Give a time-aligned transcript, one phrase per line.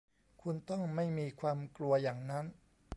[0.41, 2.45] คุณต้องไม่มีความกลัวอย่างนั้น